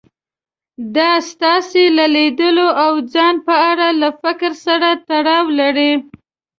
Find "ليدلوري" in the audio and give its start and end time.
2.15-2.75